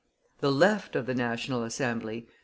The 0.39 0.51
Left 0.51 0.95
of 0.95 1.05
the 1.05 1.13
National 1.13 1.61
Assembly, 1.61 2.23
_i. 2.27 2.33